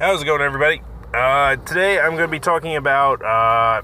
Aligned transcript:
How's 0.00 0.22
it 0.22 0.24
going, 0.24 0.40
everybody? 0.40 0.80
Uh, 1.12 1.56
today 1.56 2.00
I'm 2.00 2.12
going 2.12 2.26
to 2.26 2.28
be 2.28 2.40
talking 2.40 2.74
about 2.74 3.22
uh, 3.22 3.82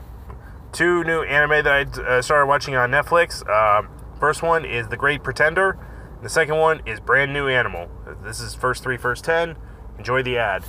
two 0.72 1.04
new 1.04 1.20
anime 1.20 1.62
that 1.62 1.98
I 1.98 2.00
uh, 2.00 2.22
started 2.22 2.46
watching 2.46 2.74
on 2.74 2.90
Netflix. 2.90 3.46
Um, 3.46 3.90
first 4.18 4.42
one 4.42 4.64
is 4.64 4.88
The 4.88 4.96
Great 4.96 5.22
Pretender. 5.22 5.78
The 6.22 6.30
second 6.30 6.56
one 6.56 6.80
is 6.86 7.00
Brand 7.00 7.34
New 7.34 7.48
Animal. 7.48 7.90
This 8.24 8.40
is 8.40 8.54
first 8.54 8.82
three, 8.82 8.96
first 8.96 9.26
ten. 9.26 9.56
Enjoy 9.98 10.22
the 10.22 10.38
ad. 10.38 10.64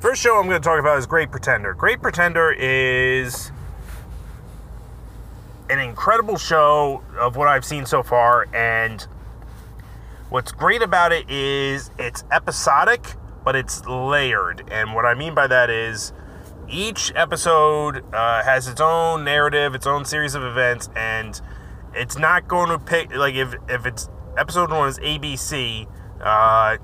First 0.00 0.20
show 0.20 0.36
I'm 0.36 0.48
going 0.48 0.60
to 0.60 0.68
talk 0.68 0.80
about 0.80 0.98
is 0.98 1.06
Great 1.06 1.30
Pretender. 1.30 1.74
Great 1.74 2.02
Pretender 2.02 2.50
is 2.50 3.52
an 5.70 5.78
incredible 5.78 6.38
show 6.38 7.04
of 7.20 7.36
what 7.36 7.46
I've 7.46 7.64
seen 7.64 7.86
so 7.86 8.02
far, 8.02 8.48
and 8.52 9.06
What's 10.36 10.52
great 10.52 10.82
about 10.82 11.12
it 11.12 11.30
is 11.30 11.90
it's 11.98 12.22
episodic, 12.30 13.14
but 13.42 13.56
it's 13.56 13.86
layered. 13.86 14.68
And 14.70 14.92
what 14.92 15.06
I 15.06 15.14
mean 15.14 15.34
by 15.34 15.46
that 15.46 15.70
is 15.70 16.12
each 16.68 17.10
episode 17.16 18.04
uh, 18.14 18.42
has 18.44 18.68
its 18.68 18.82
own 18.82 19.24
narrative, 19.24 19.74
its 19.74 19.86
own 19.86 20.04
series 20.04 20.34
of 20.34 20.42
events, 20.42 20.90
and 20.94 21.40
it's 21.94 22.18
not 22.18 22.48
going 22.48 22.68
to 22.68 22.78
pick, 22.78 23.16
like, 23.16 23.34
if, 23.34 23.54
if 23.70 23.86
it's 23.86 24.10
episode 24.36 24.70
one 24.70 24.86
is 24.90 24.98
ABC, 24.98 25.90
uh, 26.20 26.76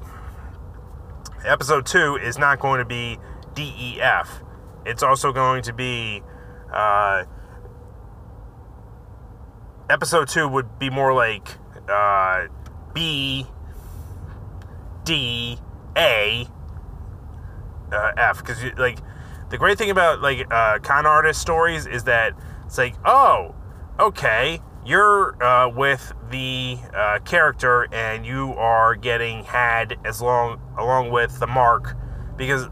episode 1.45 1.85
two 1.85 2.17
is 2.17 2.39
not 2.39 2.59
going 2.59 2.79
to 2.79 2.87
be 2.87 3.19
DEF. 3.53 4.43
It's 4.87 5.03
also 5.03 5.31
going 5.31 5.63
to 5.65 5.75
be, 5.75 6.23
uh, 6.73 7.25
episode 9.91 10.29
two 10.29 10.49
would 10.49 10.79
be 10.79 10.89
more 10.89 11.13
like, 11.13 11.47
uh, 11.87 12.47
B, 12.95 13.47
D, 15.05 15.59
A, 15.97 16.47
uh, 17.93 18.13
F. 18.17 18.39
Because 18.39 18.63
like 18.77 18.99
the 19.51 19.59
great 19.59 19.79
thing 19.79 19.91
about 19.91 20.21
like 20.21 20.47
uh, 20.53 20.79
con 20.81 21.07
artist 21.07 21.41
stories 21.41 21.87
is 21.87 22.05
that 22.05 22.33
it's 22.67 22.79
like, 22.79 22.95
oh, 23.05 23.55
okay, 23.99 24.61
you're 24.85 25.43
uh, 25.43 25.69
with 25.69 26.13
the 26.31 26.79
uh, 26.95 27.19
character 27.21 27.87
and 27.93 28.25
you 28.27 28.55
are 28.55 28.95
getting 28.95 29.45
had 29.45 29.99
as 30.05 30.21
long 30.21 30.61
along 30.79 31.11
with 31.11 31.39
the 31.39 31.47
mark 31.47 31.97
because. 32.37 32.69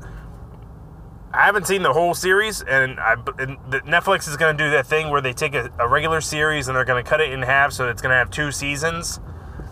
I 1.32 1.46
haven't 1.46 1.68
seen 1.68 1.82
the 1.82 1.92
whole 1.92 2.12
series, 2.12 2.60
and, 2.60 2.98
I, 2.98 3.12
and 3.38 3.56
Netflix 3.70 4.28
is 4.28 4.36
going 4.36 4.56
to 4.56 4.64
do 4.64 4.70
that 4.72 4.84
thing 4.84 5.10
where 5.10 5.20
they 5.20 5.32
take 5.32 5.54
a, 5.54 5.70
a 5.78 5.86
regular 5.86 6.20
series 6.20 6.66
and 6.66 6.76
they're 6.76 6.84
going 6.84 7.04
to 7.04 7.08
cut 7.08 7.20
it 7.20 7.30
in 7.30 7.40
half, 7.42 7.72
so 7.72 7.88
it's 7.88 8.02
going 8.02 8.10
to 8.10 8.16
have 8.16 8.32
two 8.32 8.50
seasons 8.50 9.20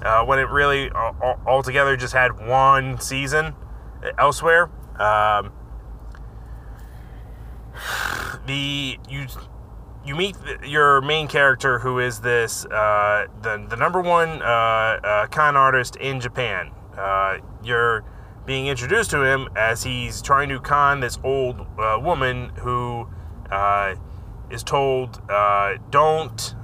uh, 0.03 0.25
when 0.25 0.39
it 0.39 0.49
really 0.49 0.91
altogether 0.93 1.97
just 1.97 2.15
had 2.15 2.47
one 2.47 3.01
season 3.01 3.55
elsewhere. 4.19 4.71
Um, 4.99 5.53
the 8.47 8.99
you 9.09 9.27
you 10.05 10.17
meet 10.17 10.37
your 10.65 11.01
main 11.01 11.29
character 11.29 11.79
who 11.79 11.99
is 11.99 12.21
this 12.21 12.65
uh, 12.67 13.27
the 13.43 13.67
the 13.69 13.77
number 13.77 14.01
one 14.01 14.43
uh, 14.43 14.45
uh 14.45 15.27
con 15.29 15.57
artist 15.57 15.97
in 15.97 16.21
Japan. 16.21 16.71
Uh, 16.97 17.39
you're 17.63 18.05
being 18.47 18.67
introduced 18.67 19.11
to 19.11 19.23
him 19.23 19.49
as 19.55 19.83
he's 19.83 20.23
trying 20.23 20.49
to 20.49 20.59
con 20.59 21.01
this 21.01 21.19
old 21.23 21.67
uh, 21.79 21.99
woman 22.01 22.51
who 22.57 23.07
is 24.51 24.63
told 24.63 25.21
don't 25.91 26.55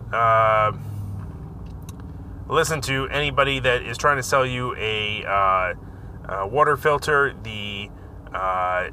listen 2.49 2.81
to 2.83 3.09
anybody 3.09 3.61
that 3.61 3.83
is 3.83 3.97
trying 3.97 4.17
to 4.17 4.23
sell 4.23 4.45
you 4.45 4.75
a, 4.77 5.25
uh, 5.25 5.75
a 6.29 6.47
water 6.47 6.77
filter. 6.77 7.35
The 7.43 7.91
uh, 8.35 8.91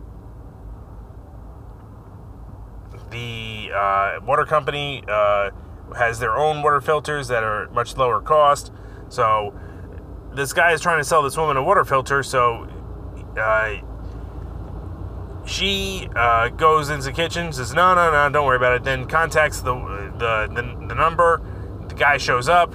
the 3.09 3.71
uh, 3.73 4.19
water 4.25 4.45
company 4.45 5.03
uh, 5.07 5.49
has 5.97 6.19
their 6.19 6.35
own 6.35 6.61
water 6.61 6.79
filters 6.79 7.27
that 7.27 7.43
are 7.43 7.69
much 7.71 7.97
lower 7.97 8.21
cost. 8.21 8.71
So 9.09 9.53
this 10.33 10.53
guy 10.53 10.71
is 10.71 10.81
trying 10.81 10.99
to 10.99 11.03
sell 11.03 11.21
this 11.21 11.35
woman 11.35 11.57
a 11.57 11.63
water 11.63 11.83
filter. 11.83 12.23
So 12.23 12.67
uh, 13.37 13.77
she 15.45 16.07
uh, 16.15 16.49
goes 16.49 16.89
into 16.89 17.05
the 17.05 17.11
kitchen, 17.11 17.51
says, 17.51 17.73
"No, 17.73 17.95
no, 17.95 18.11
no, 18.11 18.29
don't 18.29 18.45
worry 18.45 18.57
about 18.57 18.75
it." 18.75 18.83
Then 18.83 19.05
contacts 19.07 19.61
the 19.61 19.73
the, 20.17 20.47
the, 20.47 20.87
the 20.87 20.95
number. 20.95 21.41
The 21.87 21.95
guy 21.95 22.17
shows 22.17 22.47
up 22.47 22.73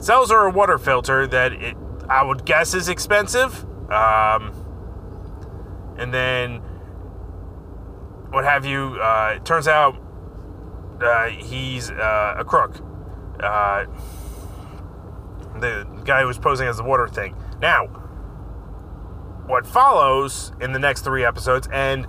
sells 0.00 0.30
her 0.30 0.46
a 0.46 0.50
water 0.50 0.78
filter 0.78 1.26
that 1.28 1.52
it, 1.52 1.76
I 2.08 2.24
would 2.24 2.44
guess 2.44 2.74
is 2.74 2.88
expensive. 2.88 3.64
Um, 3.90 4.52
and 5.98 6.12
then 6.12 6.56
what 8.30 8.44
have 8.44 8.64
you? 8.64 8.98
Uh, 9.00 9.34
it 9.36 9.44
turns 9.44 9.68
out 9.68 9.96
uh, 11.00 11.28
he's 11.28 11.90
uh, 11.90 12.36
a 12.38 12.44
crook. 12.44 12.76
Uh, 13.38 13.86
the 15.60 15.84
guy 16.04 16.22
who 16.22 16.26
was 16.26 16.38
posing 16.38 16.66
as 16.66 16.78
the 16.78 16.84
water 16.84 17.08
thing. 17.08 17.36
Now, 17.60 17.86
what 19.46 19.66
follows 19.66 20.52
in 20.60 20.72
the 20.72 20.78
next 20.78 21.02
three 21.02 21.24
episodes, 21.24 21.68
and 21.72 22.06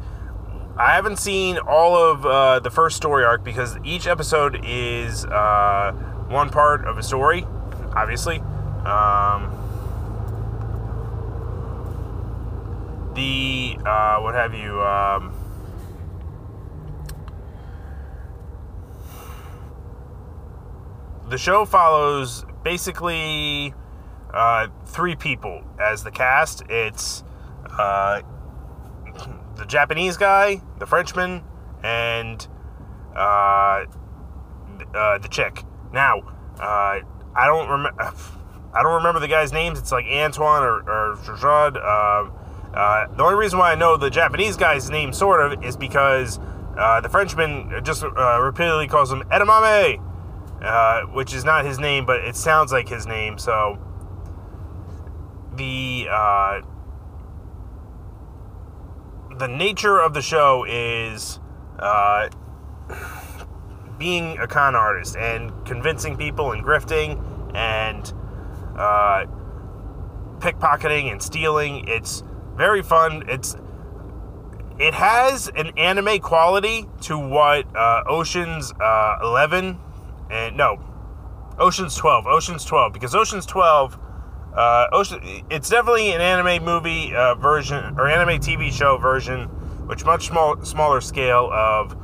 I 0.78 0.96
haven't 0.96 1.18
seen 1.18 1.58
all 1.58 1.98
of 1.98 2.26
uh, 2.26 2.60
the 2.60 2.70
first 2.70 2.96
story 2.98 3.26
arc 3.26 3.44
because 3.44 3.78
each 3.84 4.08
episode 4.08 4.64
is 4.64 5.26
uh, 5.26 5.92
one 6.30 6.50
part 6.50 6.86
of 6.86 6.98
a 6.98 7.04
story 7.04 7.46
obviously. 7.96 8.40
Um, 8.86 9.58
the 13.14 13.78
uh, 13.86 14.20
what 14.20 14.36
have 14.36 14.54
you? 14.54 14.82
Um, 14.82 15.34
the 21.30 21.38
show 21.38 21.66
follows 21.66 22.46
basically 22.64 23.74
uh, 24.34 24.68
three 24.86 25.16
people 25.16 25.64
as 25.80 26.04
the 26.04 26.12
cast. 26.12 26.64
It's 26.70 27.24
uh, 27.78 28.22
the 29.56 29.66
Japanese 29.66 30.18
guy, 30.18 30.62
the 30.80 30.86
Frenchman, 30.86 31.44
and 31.84 32.48
uh, 33.16 33.86
uh 34.94 35.18
the 35.20 35.28
chick. 35.30 35.64
Now, 35.94 36.22
uh, 36.60 37.00
I 37.36 37.48
don't 37.48 37.70
remember. 37.70 38.02
I 38.74 38.84
don't 38.84 38.94
remember 38.94 39.20
the 39.20 39.28
guy's 39.28 39.52
names. 39.52 39.80
It's 39.80 39.92
like 39.92 40.06
Antoine 40.06 40.64
or, 40.64 40.90
or. 40.90 41.12
Um, 41.12 42.32
uh, 42.74 43.08
the 43.14 43.22
only 43.22 43.36
reason 43.36 43.60
why 43.60 43.74
I 43.74 43.76
know 43.76 43.98
the 43.98 44.10
Japanese 44.10 44.56
guy's 44.56 44.90
name, 44.90 45.12
sort 45.12 45.42
of, 45.42 45.62
is 45.62 45.76
because 45.76 46.40
uh, 46.78 47.02
the 47.02 47.10
Frenchman 47.10 47.84
just 47.84 48.04
uh, 48.04 48.40
repeatedly 48.42 48.88
calls 48.88 49.12
him 49.12 49.24
Edamame, 49.24 50.02
uh, 50.62 51.02
which 51.08 51.34
is 51.34 51.44
not 51.44 51.66
his 51.66 51.80
name, 51.80 52.06
but 52.06 52.22
it 52.22 52.36
sounds 52.36 52.72
like 52.72 52.88
his 52.88 53.06
name. 53.06 53.38
So 53.38 53.78
the 55.56 56.08
uh, 56.10 56.62
the 59.38 59.48
nature 59.48 60.00
of 60.00 60.14
the 60.14 60.22
show 60.22 60.66
is 60.68 61.40
uh, 61.78 62.30
being 64.02 64.36
a 64.40 64.48
con 64.48 64.74
artist 64.74 65.16
and 65.16 65.52
convincing 65.64 66.18
people 66.18 66.54
and 66.54 66.66
grifting 66.66 67.24
and 67.56 68.12
uh, 68.76 69.28
pickpocketing 70.40 71.12
and 71.12 71.22
stealing. 71.22 71.88
It's 71.88 72.24
very 72.56 72.82
fun. 72.82 73.30
It's 73.30 73.56
it 74.80 74.96
has 74.96 75.50
an 75.56 75.78
anime 75.78 76.20
quality 76.20 76.88
to 77.02 77.16
what 77.16 77.68
uh, 77.76 78.04
Ocean's 78.10 78.74
uh, 78.74 79.20
Eleven 79.22 79.78
and 80.32 80.58
no, 80.58 80.82
Ocean's 81.60 81.96
Twelve. 81.96 82.26
Ocean's 82.26 82.66
Twelve 82.66 82.94
because 82.94 83.14
Ocean's 83.14 83.46
Twelve. 83.46 84.00
Uh, 84.56 84.88
Ocean, 84.92 85.22
it's 85.52 85.70
definitely 85.70 86.12
an 86.12 86.22
anime 86.22 86.66
movie 86.66 87.14
uh, 87.16 87.36
version 87.36 87.98
or 88.00 88.08
anime 88.08 88.42
TV 88.42 88.72
show 88.72 88.98
version, 88.98 89.44
which 89.86 90.04
much 90.04 90.28
small, 90.28 90.60
smaller 90.66 91.02
scale 91.02 91.50
of 91.54 91.96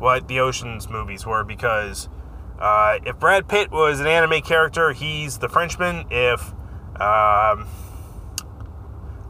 what 0.00 0.26
the 0.28 0.40
Ocean's 0.40 0.88
movies 0.88 1.26
were 1.26 1.44
because 1.44 2.08
uh, 2.58 2.98
if 3.04 3.18
Brad 3.18 3.48
Pitt 3.48 3.70
was 3.70 4.00
an 4.00 4.06
anime 4.06 4.42
character, 4.42 4.92
he's 4.92 5.38
the 5.38 5.48
Frenchman. 5.48 6.06
If 6.10 6.52
um, 7.00 7.66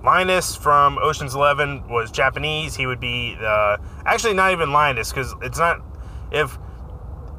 Linus 0.04 0.56
from 0.56 0.98
Ocean's 0.98 1.34
Eleven 1.34 1.86
was 1.88 2.10
Japanese, 2.10 2.74
he 2.74 2.86
would 2.86 3.00
be 3.00 3.36
uh, 3.40 3.76
actually 4.04 4.34
not 4.34 4.52
even 4.52 4.72
Linus 4.72 5.10
because 5.10 5.34
it's 5.42 5.58
not. 5.58 5.80
If 6.32 6.58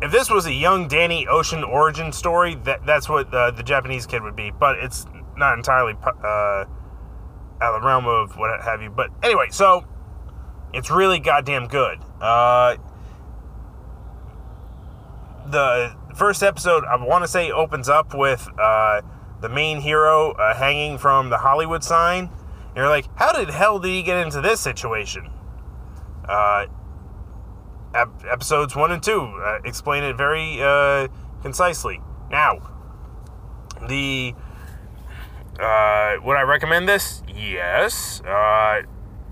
if 0.01 0.11
this 0.11 0.29
was 0.29 0.45
a 0.45 0.53
young 0.53 0.87
Danny 0.87 1.27
Ocean 1.27 1.63
origin 1.63 2.11
story, 2.11 2.55
that 2.63 2.85
that's 2.85 3.09
what 3.09 3.31
the, 3.31 3.51
the 3.51 3.63
Japanese 3.63 4.05
kid 4.05 4.23
would 4.23 4.35
be. 4.35 4.51
But 4.51 4.79
it's 4.79 5.05
not 5.35 5.57
entirely 5.57 5.93
uh, 6.03 6.65
out 7.61 7.75
of 7.75 7.81
the 7.81 7.87
realm 7.87 8.07
of 8.07 8.37
what 8.37 8.61
have 8.61 8.81
you. 8.81 8.89
But 8.89 9.09
anyway, 9.23 9.47
so 9.51 9.85
it's 10.73 10.89
really 10.89 11.19
goddamn 11.19 11.67
good. 11.67 11.99
Uh, 12.21 12.77
the 15.49 15.95
first 16.15 16.43
episode, 16.43 16.83
I 16.85 16.95
want 16.95 17.23
to 17.23 17.27
say, 17.27 17.51
opens 17.51 17.89
up 17.89 18.13
with 18.13 18.47
uh, 18.59 19.01
the 19.41 19.49
main 19.49 19.81
hero 19.81 20.31
uh, 20.31 20.55
hanging 20.55 20.97
from 20.97 21.29
the 21.29 21.37
Hollywood 21.37 21.83
sign, 21.83 22.29
And 22.67 22.77
you're 22.77 22.89
like, 22.89 23.07
how 23.15 23.33
did 23.33 23.49
hell 23.49 23.79
did 23.79 23.89
he 23.89 24.03
get 24.03 24.25
into 24.25 24.41
this 24.41 24.59
situation? 24.59 25.29
Uh, 26.27 26.67
ep- 27.93 28.23
episodes 28.29 28.75
one 28.75 28.91
and 28.91 29.01
two 29.03 29.21
uh, 29.21 29.59
explain 29.65 30.03
it 30.03 30.15
very 30.15 30.61
uh, 30.61 31.07
concisely. 31.41 31.99
Now, 32.29 32.59
the 33.87 34.33
uh, 35.59 36.15
would 36.23 36.37
I 36.37 36.43
recommend 36.43 36.87
this? 36.87 37.23
Yes. 37.27 38.21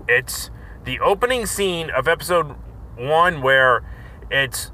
It's 0.08 0.50
the 0.84 0.98
opening 1.00 1.46
scene 1.46 1.88
of 1.90 2.08
episode 2.08 2.56
one 2.96 3.42
where 3.42 3.82
it's 4.30 4.72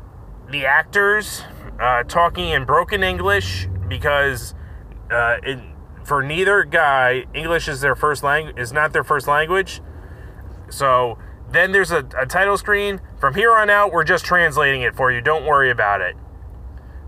the 0.51 0.67
actors 0.67 1.43
uh, 1.81 2.03
talking 2.05 2.51
in 2.51 2.65
broken 2.65 3.03
English 3.03 3.69
because 3.89 4.55
uh, 5.11 5.37
it, 5.43 5.59
for 6.05 6.23
neither 6.23 6.65
guy, 6.65 7.25
English 7.35 7.69
is 7.69 7.81
their 7.81 7.97
first 7.97 8.23
language 8.23 8.57
is 8.59 8.73
not 8.73 8.93
their 8.93 9.05
first 9.05 9.27
language. 9.27 9.81
So 10.69 11.19
then 11.51 11.73
there's 11.73 11.91
a, 11.91 12.09
a 12.19 12.27
title 12.27 12.57
screen. 12.57 13.01
From 13.19 13.35
here 13.35 13.53
on 13.53 13.71
out, 13.71 13.93
we're 13.93 14.05
just 14.05 14.25
translating 14.25 14.83
it 14.83 14.95
for 14.95 15.11
you. 15.13 15.21
Don't 15.21 15.45
worry 15.45 15.71
about 15.71 16.01
it. 16.01 16.17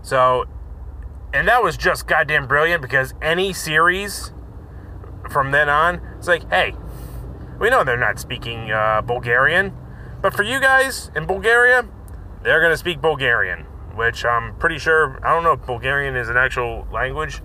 So, 0.01 0.45
and 1.33 1.47
that 1.47 1.63
was 1.63 1.77
just 1.77 2.07
goddamn 2.07 2.47
brilliant 2.47 2.81
because 2.81 3.13
any 3.21 3.53
series 3.53 4.31
from 5.29 5.51
then 5.51 5.69
on, 5.69 6.01
it's 6.17 6.27
like, 6.27 6.49
hey, 6.49 6.73
we 7.59 7.69
know 7.69 7.83
they're 7.83 7.97
not 7.97 8.19
speaking 8.19 8.71
uh, 8.71 9.01
Bulgarian, 9.01 9.73
but 10.21 10.33
for 10.33 10.43
you 10.43 10.59
guys 10.59 11.11
in 11.15 11.25
Bulgaria, 11.25 11.85
they're 12.43 12.59
going 12.59 12.71
to 12.71 12.77
speak 12.77 13.01
Bulgarian, 13.01 13.61
which 13.95 14.23
I'm 14.25 14.55
pretty 14.55 14.77
sure, 14.77 15.19
I 15.25 15.33
don't 15.33 15.43
know 15.43 15.53
if 15.53 15.65
Bulgarian 15.65 16.15
is 16.15 16.29
an 16.29 16.37
actual 16.37 16.87
language, 16.91 17.41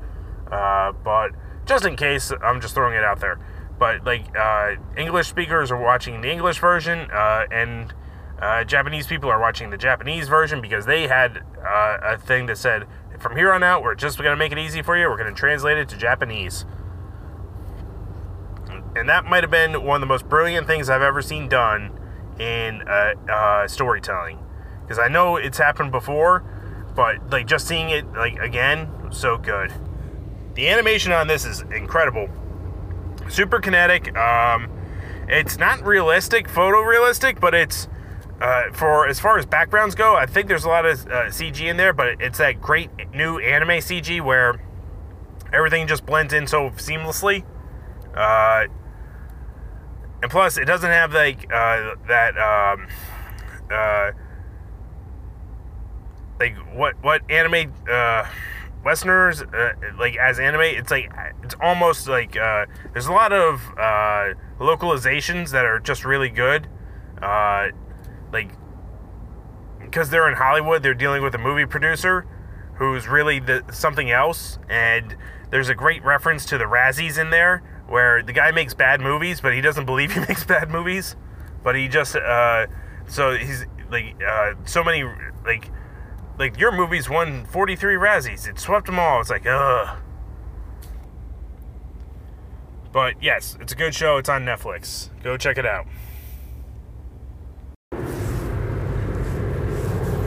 uh, 0.51 0.93
but 0.93 1.31
just 1.67 1.85
in 1.85 1.97
case, 1.97 2.33
I'm 2.43 2.61
just 2.61 2.75
throwing 2.75 2.95
it 2.95 3.05
out 3.05 3.21
there. 3.21 3.39
But 3.79 4.05
like 4.05 4.37
uh, 4.39 4.77
English 4.97 5.29
speakers 5.29 5.71
are 5.71 5.81
watching 5.81 6.21
the 6.21 6.31
English 6.31 6.59
version, 6.59 7.11
uh, 7.11 7.47
and 7.51 7.93
uh, 8.41 8.65
Japanese 8.65 9.07
people 9.07 9.31
are 9.31 9.41
watching 9.41 9.71
the 9.71 9.77
Japanese 9.77 10.29
version 10.29 10.61
because 10.61 10.87
they 10.87 11.09
had 11.09 11.39
uh, 11.67 11.99
a 12.03 12.19
thing 12.19 12.47
that 12.47 12.59
said, 12.59 12.87
from 13.19 13.37
here 13.37 13.53
on 13.53 13.63
out, 13.63 13.83
we're 13.83 13.95
just 13.95 14.19
going 14.19 14.31
to 14.31 14.37
make 14.37 14.53
it 14.53 14.59
easy 14.59 14.83
for 14.83 14.97
you. 14.97 15.09
We're 15.09 15.17
going 15.17 15.35
to 15.35 15.39
translate 15.39 15.79
it 15.79 15.89
to 15.89 15.97
Japanese. 15.97 16.67
And 18.97 19.09
that 19.09 19.25
might 19.25 19.43
have 19.43 19.51
been 19.51 19.83
one 19.83 19.97
of 19.97 20.01
the 20.01 20.07
most 20.07 20.29
brilliant 20.29 20.67
things 20.67 20.89
I've 20.89 21.03
ever 21.03 21.21
seen 21.21 21.49
done 21.49 21.99
in 22.39 22.83
uh, 22.87 23.67
storytelling. 23.67 24.44
Because 24.85 24.99
I 24.99 25.09
know 25.09 25.37
it's 25.37 25.59
happened 25.59 25.93
before, 25.93 26.45
but 26.95 27.31
like 27.31 27.47
just 27.47 27.67
seeing 27.67 27.91
it 27.91 28.07
like 28.13 28.39
again, 28.39 28.89
so 29.11 29.39
good. 29.39 29.73
The 30.55 30.69
animation 30.69 31.11
on 31.13 31.27
this 31.27 31.45
is 31.45 31.63
incredible. 31.63 32.29
Super 33.29 33.59
kinetic. 33.59 34.15
Um, 34.17 34.71
it's 35.27 35.57
not 35.59 35.85
realistic, 35.85 36.49
photorealistic, 36.49 37.41
but 37.41 37.55
it's 37.55 37.89
uh, 38.41 38.71
for 38.73 39.09
as 39.09 39.19
far 39.19 39.39
as 39.39 39.47
backgrounds 39.47 39.95
go. 39.95 40.15
I 40.15 40.27
think 40.27 40.49
there's 40.49 40.65
a 40.65 40.69
lot 40.69 40.85
of 40.85 41.07
uh, 41.07 41.27
CG 41.27 41.61
in 41.61 41.77
there, 41.77 41.93
but 41.93 42.21
it's 42.21 42.39
that 42.39 42.61
great 42.61 42.91
new 43.15 43.39
anime 43.39 43.81
CG 43.81 44.21
where 44.21 44.61
everything 45.53 45.87
just 45.87 46.05
blends 46.05 46.33
in 46.33 46.47
so 46.47 46.71
seamlessly. 46.71 47.45
Uh, 48.15 48.67
and 50.23 50.31
plus, 50.31 50.59
it 50.59 50.67
doesn't 50.67 50.91
have 50.91 51.13
like 51.13 51.45
uh, 51.53 51.95
that. 52.09 52.37
Um, 52.39 52.87
uh, 53.71 54.13
like 56.45 56.77
what 56.77 56.95
what 57.03 57.23
anime 57.31 57.73
uh, 57.91 58.27
Westerners 58.85 59.41
uh, 59.43 59.73
like 59.99 60.17
as 60.17 60.39
anime, 60.39 60.61
it's 60.61 60.91
like 60.91 61.11
it's 61.43 61.55
almost 61.61 62.07
like 62.07 62.37
uh, 62.37 62.67
there's 62.93 63.07
a 63.07 63.13
lot 63.13 63.33
of 63.33 63.63
uh, 63.79 64.35
localizations 64.61 65.51
that 65.53 65.65
are 65.65 65.79
just 65.79 66.05
really 66.05 66.29
good. 66.29 66.69
Uh, 67.23 67.69
like 68.33 68.51
because 69.81 70.11
they're 70.11 70.29
in 70.29 70.35
Hollywood, 70.35 70.83
they're 70.83 70.93
dealing 70.93 71.23
with 71.23 71.35
a 71.35 71.39
movie 71.39 71.67
producer 71.67 72.27
who's 72.77 73.07
really 73.07 73.39
the, 73.39 73.65
something 73.73 74.11
else, 74.11 74.59
and 74.69 75.17
there's 75.51 75.69
a 75.69 75.75
great 75.75 76.05
reference 76.05 76.45
to 76.47 76.59
the 76.59 76.65
Razzies 76.65 77.19
in 77.19 77.31
there 77.31 77.63
where 77.87 78.23
the 78.23 78.33
guy 78.33 78.51
makes 78.51 78.75
bad 78.75 79.01
movies, 79.01 79.41
but 79.41 79.55
he 79.55 79.61
doesn't 79.61 79.87
believe 79.87 80.13
he 80.13 80.21
makes 80.29 80.45
bad 80.45 80.71
movies, 80.71 81.17
but 81.63 81.75
he 81.75 81.89
just 81.89 82.17
uh, 82.17 82.67
so 83.07 83.35
he's 83.35 83.65
like 83.91 84.17
uh, 84.27 84.55
so 84.67 84.85
many 84.85 85.05
like 85.47 85.71
like 86.39 86.59
your 86.59 86.73
movie's 86.73 87.09
won 87.09 87.45
43 87.47 87.95
Razzies. 87.95 88.49
It 88.49 88.59
swept 88.59 88.87
them 88.87 88.99
all. 88.99 89.21
It's 89.21 89.31
like, 89.31 89.47
ugh. 89.47 89.99
But 92.93 93.23
yes, 93.23 93.57
it's 93.61 93.73
a 93.73 93.77
good 93.77 93.95
show. 93.95 94.19
It's 94.19 94.29
on 94.29 94.45
Netflix. 94.45 95.11
Go 95.23 95.37
check 95.37 95.59
it 95.59 95.67
out. 95.67 95.87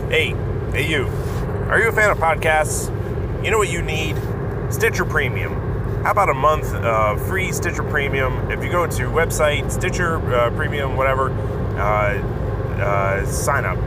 Hey, 0.10 0.36
hey 0.72 0.90
you. 0.90 1.08
Are 1.70 1.80
you 1.82 1.90
a 1.90 1.92
fan 1.92 2.10
of 2.10 2.18
podcasts? 2.18 2.94
You 3.44 3.52
know 3.52 3.58
what 3.58 3.70
you 3.70 3.82
need? 3.82 4.18
Stitcher 4.70 5.06
Premium. 5.06 5.54
How 6.04 6.12
about 6.12 6.30
a 6.30 6.34
month 6.34 6.74
of 6.74 7.26
free 7.28 7.52
Stitcher 7.52 7.84
Premium? 7.84 8.52
If 8.52 8.64
you 8.64 8.70
go 8.70 8.86
to 8.86 9.04
website 9.04 9.72
Stitcher 9.72 10.18
uh, 10.34 10.50
Premium, 10.52 10.96
whatever, 10.96 11.32
uh, 11.78 12.18
uh, 12.80 13.26
sign 13.26 13.66
up 13.66 13.78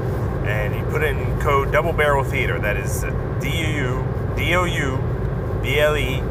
and 0.50 0.74
you 0.74 0.82
put 0.90 1.02
in 1.02 1.40
code 1.40 1.72
Double 1.72 1.92
Barrel 1.92 2.24
Theater. 2.24 2.58
That 2.58 2.76
is 2.76 3.02
D 3.40 3.48
U 3.76 4.04
D 4.36 4.54
O 4.54 4.64
U 4.64 5.60
B 5.62 5.78
L 5.78 5.96
E 5.96 6.22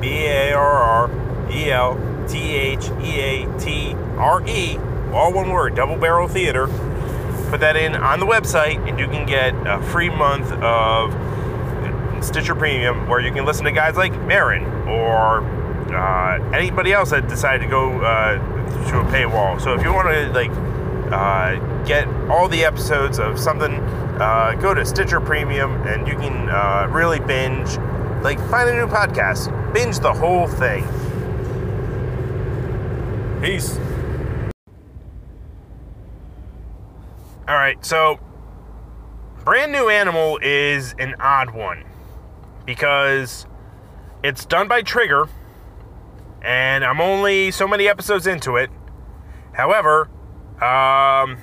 B 0.00 0.26
A 0.26 0.52
R 0.52 1.08
R 1.08 1.50
E 1.50 1.70
L 1.70 2.26
T 2.28 2.54
H 2.54 2.90
E 3.00 3.20
A 3.20 3.58
T 3.58 3.94
R 4.16 4.46
E, 4.46 4.76
all 5.12 5.32
one 5.32 5.50
word, 5.50 5.74
Double 5.74 5.96
Barrel 5.96 6.28
Theater. 6.28 6.66
Put 7.50 7.60
that 7.60 7.76
in 7.76 7.94
on 7.94 8.20
the 8.20 8.26
website, 8.26 8.86
and 8.88 8.98
you 8.98 9.06
can 9.06 9.26
get 9.26 9.54
a 9.66 9.82
free 9.82 10.10
month 10.10 10.52
of 10.52 11.12
Stitcher 12.24 12.54
Premium, 12.54 13.08
where 13.08 13.20
you 13.20 13.32
can 13.32 13.44
listen 13.44 13.64
to 13.64 13.72
guys 13.72 13.96
like 13.96 14.12
Marin 14.22 14.64
or 14.88 15.40
uh, 15.92 16.38
anybody 16.54 16.92
else 16.92 17.10
that 17.10 17.28
decided 17.28 17.64
to 17.64 17.70
go 17.70 18.00
uh, 18.00 18.34
to 18.90 19.00
a 19.00 19.04
paywall. 19.04 19.60
So 19.60 19.74
if 19.74 19.82
you 19.82 19.92
want 19.92 20.08
to 20.08 20.32
like 20.32 20.50
uh, 21.12 21.84
get 21.84 22.08
all 22.30 22.48
the 22.48 22.64
episodes 22.64 23.18
of 23.18 23.38
something, 23.38 23.74
uh, 24.20 24.56
go 24.60 24.74
to 24.74 24.84
Stitcher 24.84 25.20
Premium 25.20 25.82
and 25.86 26.08
you 26.08 26.14
can 26.14 26.48
uh, 26.48 26.88
really 26.90 27.20
binge, 27.20 27.76
like, 28.22 28.38
find 28.48 28.68
a 28.68 28.74
new 28.74 28.86
podcast, 28.86 29.50
binge 29.72 29.98
the 29.98 30.12
whole 30.12 30.46
thing. 30.46 30.84
Peace. 33.42 33.78
All 37.48 37.56
right, 37.56 37.84
so 37.84 38.18
Brand 39.44 39.72
New 39.72 39.88
Animal 39.88 40.38
is 40.42 40.94
an 40.98 41.16
odd 41.18 41.50
one 41.50 41.84
because 42.64 43.46
it's 44.22 44.46
done 44.46 44.68
by 44.68 44.82
Trigger 44.82 45.28
and 46.42 46.84
I'm 46.84 47.00
only 47.00 47.50
so 47.50 47.66
many 47.66 47.88
episodes 47.88 48.26
into 48.26 48.56
it. 48.56 48.70
However, 49.52 50.08
um, 50.62 51.38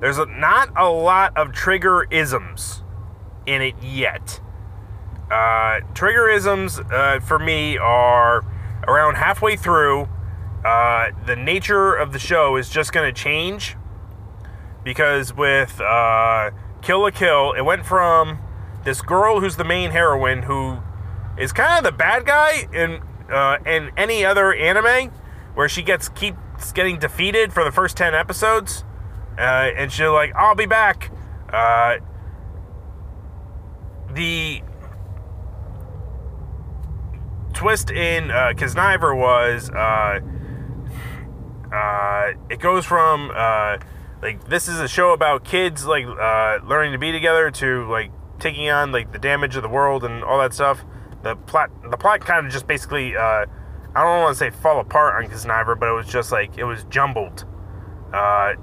there's 0.00 0.18
a, 0.18 0.26
not 0.26 0.70
a 0.76 0.88
lot 0.88 1.36
of 1.36 1.52
trigger 1.52 2.04
isms 2.10 2.82
in 3.46 3.62
it 3.62 3.74
yet. 3.82 4.40
Uh, 5.30 5.80
trigger 5.94 6.28
isms 6.28 6.78
uh, 6.78 7.20
for 7.20 7.38
me 7.38 7.78
are 7.78 8.44
around 8.86 9.14
halfway 9.14 9.56
through. 9.56 10.08
Uh, 10.64 11.06
the 11.26 11.36
nature 11.36 11.94
of 11.94 12.12
the 12.12 12.18
show 12.18 12.56
is 12.56 12.68
just 12.68 12.92
going 12.92 13.12
to 13.12 13.18
change 13.18 13.76
because 14.84 15.34
with 15.34 15.80
uh, 15.80 16.50
Kill 16.82 17.00
la 17.00 17.10
Kill, 17.10 17.52
it 17.52 17.62
went 17.62 17.86
from 17.86 18.38
this 18.84 19.00
girl 19.00 19.40
who's 19.40 19.56
the 19.56 19.64
main 19.64 19.90
heroine 19.90 20.42
who 20.42 20.78
is 21.38 21.52
kind 21.52 21.78
of 21.78 21.84
the 21.84 21.96
bad 21.96 22.26
guy 22.26 22.68
in 22.72 23.00
uh, 23.32 23.58
in 23.64 23.90
any 23.96 24.24
other 24.24 24.52
anime 24.52 25.10
where 25.54 25.68
she 25.68 25.82
gets 25.82 26.08
keeps 26.10 26.38
getting 26.70 26.98
defeated 26.98 27.52
for 27.52 27.64
the 27.64 27.72
first 27.72 27.96
10 27.96 28.14
episodes 28.14 28.84
uh, 29.38 29.70
and 29.76 29.90
she's 29.90 30.06
like 30.06 30.32
i'll 30.36 30.54
be 30.54 30.66
back 30.66 31.10
uh, 31.52 31.96
the 34.14 34.62
twist 37.52 37.90
in 37.90 38.30
uh, 38.30 38.52
Kiznaiver 38.56 39.16
was 39.16 39.70
uh, 39.70 40.20
uh, 41.72 42.32
it 42.50 42.60
goes 42.60 42.84
from 42.84 43.30
uh, 43.34 43.78
like 44.20 44.44
this 44.48 44.68
is 44.68 44.80
a 44.80 44.88
show 44.88 45.12
about 45.12 45.44
kids 45.44 45.86
like 45.86 46.06
learning 46.64 46.92
to 46.92 46.98
be 46.98 47.12
together 47.12 47.50
to 47.50 47.88
like 47.88 48.10
taking 48.40 48.68
on 48.68 48.92
like 48.92 49.12
the 49.12 49.18
damage 49.18 49.56
of 49.56 49.62
the 49.62 49.68
world 49.68 50.04
and 50.04 50.24
all 50.24 50.38
that 50.40 50.52
stuff. 50.52 50.84
The 51.22 51.36
plot 51.36 51.70
the 51.88 51.96
plot 51.96 52.20
kind 52.20 52.44
of 52.44 52.52
just 52.52 52.66
basically 52.66 53.14
I 53.94 54.02
don't 54.02 54.22
want 54.22 54.36
to 54.36 54.38
say 54.38 54.50
fall 54.50 54.80
apart 54.80 55.22
on 55.22 55.30
Kiznaiver, 55.30 55.78
but 55.78 55.88
it 55.88 55.92
was 55.92 56.06
just 56.06 56.32
like 56.32 56.56
it 56.56 56.64
was 56.64 56.84
jumbled. 56.84 57.44
Uh, 58.12 58.54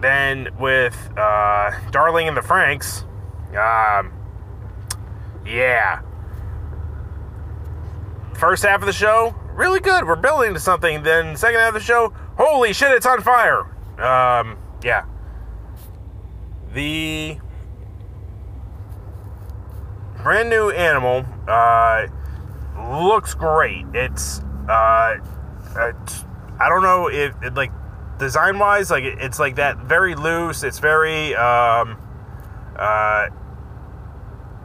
then 0.00 0.48
with 0.58 0.96
uh, 1.16 1.72
Darling 1.90 2.28
and 2.28 2.36
the 2.36 2.40
Franxx, 2.40 3.02
um, 3.56 4.12
yeah. 5.46 6.02
First 8.34 8.62
half 8.64 8.80
of 8.80 8.86
the 8.86 8.92
show, 8.92 9.34
really 9.52 9.80
good. 9.80 10.06
We're 10.06 10.16
building 10.16 10.54
to 10.54 10.60
something. 10.60 11.02
Then 11.02 11.36
second 11.36 11.60
half 11.60 11.68
of 11.68 11.74
the 11.74 11.80
show, 11.80 12.14
holy 12.36 12.72
shit, 12.72 12.92
it's 12.92 13.06
on 13.06 13.20
fire. 13.20 13.62
Um, 13.98 14.56
yeah. 14.82 15.04
The 16.72 17.38
brand 20.22 20.50
new 20.50 20.70
animal 20.70 21.24
uh, 21.48 22.06
looks 22.78 23.34
great. 23.34 23.84
It's, 23.94 24.40
uh, 24.68 25.16
it's 25.76 26.24
I 26.60 26.68
don't 26.68 26.82
know 26.82 27.08
if 27.08 27.34
it, 27.42 27.54
like 27.54 27.72
design 28.18 28.58
wise, 28.58 28.90
like 28.90 29.04
it, 29.04 29.18
it's 29.20 29.38
like 29.38 29.56
that 29.56 29.78
very 29.78 30.14
loose. 30.14 30.62
It's 30.62 30.78
very 30.78 31.34
um, 31.34 31.98
uh, 32.76 33.28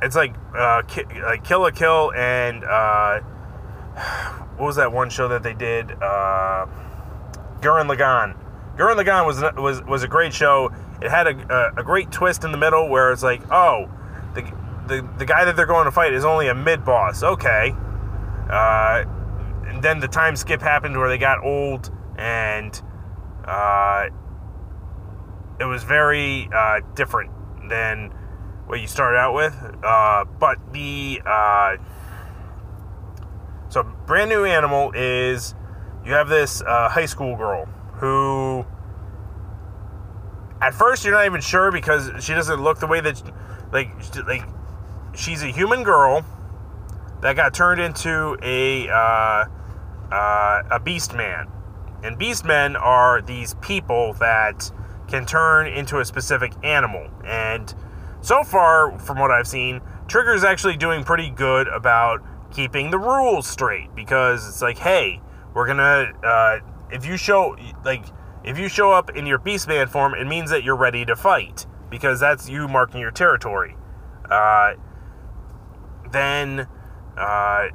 it's 0.01 0.15
like 0.15 0.35
uh, 0.55 0.81
ki- 0.83 1.05
like 1.21 1.43
Kill 1.43 1.61
la 1.61 1.71
Kill 1.71 2.11
and 2.13 2.63
uh, 2.63 3.19
what 4.57 4.65
was 4.65 4.75
that 4.77 4.91
one 4.91 5.09
show 5.09 5.27
that 5.27 5.43
they 5.43 5.53
did? 5.53 5.91
Uh, 5.91 6.65
Gurren 7.61 7.87
Lagann. 7.93 8.37
Gurren 8.75 8.97
Lagann 8.97 9.25
was 9.25 9.41
was 9.55 9.83
was 9.83 10.03
a 10.03 10.07
great 10.07 10.33
show. 10.33 10.71
It 11.01 11.09
had 11.09 11.27
a, 11.27 11.73
a, 11.77 11.81
a 11.81 11.83
great 11.83 12.11
twist 12.11 12.43
in 12.43 12.51
the 12.51 12.57
middle 12.57 12.89
where 12.89 13.11
it's 13.11 13.23
like, 13.23 13.41
oh, 13.51 13.89
the, 14.33 14.41
the 14.87 15.07
the 15.17 15.25
guy 15.25 15.45
that 15.45 15.55
they're 15.55 15.65
going 15.67 15.85
to 15.85 15.91
fight 15.91 16.13
is 16.13 16.25
only 16.25 16.47
a 16.47 16.55
mid 16.55 16.83
boss. 16.83 17.21
Okay. 17.21 17.75
Uh, 18.53 19.03
and 19.67 19.81
then 19.81 19.99
the 19.99 20.07
time 20.07 20.35
skip 20.35 20.61
happened 20.61 20.95
where 20.95 21.09
they 21.09 21.17
got 21.17 21.43
old 21.43 21.89
and 22.17 22.79
uh, 23.45 24.07
it 25.59 25.65
was 25.65 25.83
very 25.83 26.47
uh, 26.53 26.79
different 26.93 27.31
than 27.67 28.13
what 28.67 28.79
you 28.79 28.87
started 28.87 29.17
out 29.17 29.33
with. 29.33 29.55
Uh, 29.83 30.25
but 30.39 30.59
the 30.71 31.19
uh, 31.25 31.77
so 33.69 33.83
brand 34.05 34.29
new 34.29 34.45
animal 34.45 34.91
is 34.93 35.55
you 36.05 36.13
have 36.13 36.29
this 36.29 36.61
uh, 36.61 36.89
high 36.89 37.07
school 37.07 37.35
girl 37.35 37.65
who 37.95 38.65
at 40.61 40.75
first 40.75 41.03
you're 41.03 41.13
not 41.13 41.25
even 41.25 41.41
sure 41.41 41.71
because 41.71 42.11
she 42.23 42.33
doesn't 42.33 42.61
look 42.61 42.79
the 42.79 42.87
way 42.87 43.01
that 43.01 43.19
like 43.71 43.89
like 44.27 44.43
she's 45.15 45.41
a 45.41 45.47
human 45.47 45.81
girl 45.81 46.23
that 47.23 47.35
got 47.35 47.53
turned 47.53 47.81
into 47.81 48.37
a 48.43 48.87
uh, 48.89 49.45
uh, 50.11 50.63
a 50.71 50.79
beast 50.79 51.13
man 51.15 51.47
and 52.03 52.17
beast 52.17 52.43
men 52.43 52.75
are 52.75 53.21
these 53.21 53.55
people 53.55 54.13
that 54.19 54.69
can 55.07 55.25
turn 55.25 55.67
into 55.67 55.99
a 55.99 56.05
specific 56.05 56.51
animal. 56.63 57.09
And 57.25 57.73
so 58.21 58.43
far, 58.43 58.97
from 58.99 59.19
what 59.19 59.31
I've 59.31 59.47
seen, 59.47 59.81
Trigger's 60.07 60.43
actually 60.43 60.75
doing 60.75 61.03
pretty 61.03 61.29
good 61.29 61.67
about 61.69 62.21
keeping 62.51 62.91
the 62.91 62.99
rules 62.99 63.47
straight 63.47 63.95
because 63.95 64.47
it's 64.47 64.61
like, 64.61 64.77
hey, 64.77 65.21
we're 65.53 65.65
gonna, 65.65 66.11
uh, 66.23 66.59
if 66.91 67.05
you 67.05 67.15
show, 67.15 67.55
like, 67.85 68.03
if 68.43 68.59
you 68.59 68.67
show 68.67 68.91
up 68.91 69.15
in 69.15 69.25
your 69.25 69.37
beast 69.37 69.69
man 69.69 69.87
form, 69.87 70.13
it 70.13 70.25
means 70.25 70.49
that 70.49 70.63
you're 70.63 70.75
ready 70.75 71.05
to 71.05 71.15
fight 71.15 71.65
because 71.89 72.19
that's 72.19 72.49
you 72.49 72.67
marking 72.67 72.99
your 72.99 73.11
territory. 73.11 73.77
Uh, 74.29 74.73
then, 76.11 76.67
uh, 77.17 77.67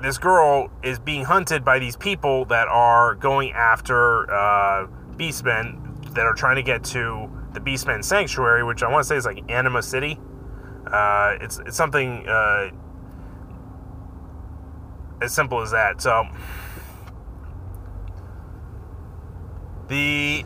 this 0.00 0.18
girl 0.18 0.70
is 0.82 0.98
being 0.98 1.24
hunted 1.24 1.64
by 1.64 1.78
these 1.78 1.96
people 1.96 2.44
that 2.46 2.68
are 2.68 3.14
going 3.14 3.52
after 3.52 4.30
uh, 4.30 4.86
beastmen 5.16 6.14
that 6.14 6.26
are 6.26 6.34
trying 6.34 6.56
to 6.56 6.62
get 6.62 6.84
to 6.84 7.30
the 7.52 7.60
Beastmen 7.60 8.04
Sanctuary, 8.04 8.64
which 8.64 8.82
I 8.82 8.90
want 8.90 9.04
to 9.04 9.08
say 9.08 9.16
is 9.16 9.24
like 9.24 9.50
Anima 9.50 9.82
City. 9.82 10.18
Uh, 10.86 11.36
it's 11.40 11.58
it's 11.60 11.76
something 11.76 12.28
uh, 12.28 12.70
as 15.22 15.34
simple 15.34 15.60
as 15.62 15.70
that. 15.70 16.00
So 16.00 16.24
the 19.88 20.44